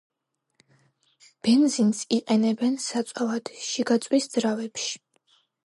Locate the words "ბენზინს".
1.47-1.99